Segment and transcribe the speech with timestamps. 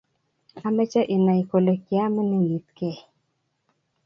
[0.67, 2.97] Ameche inai kole kiaimgei